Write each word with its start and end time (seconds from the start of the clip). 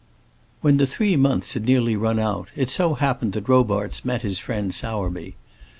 When 0.61 0.77
the 0.77 0.87
three 0.87 1.15
months 1.15 1.53
had 1.53 1.65
nearly 1.67 1.95
run 1.95 2.17
out, 2.17 2.49
it 2.55 2.71
so 2.71 2.95
happened 2.95 3.33
that 3.33 3.47
Robarts 3.47 4.03
met 4.03 4.23
his 4.23 4.39
friend 4.39 4.73
Sowerby. 4.73 5.35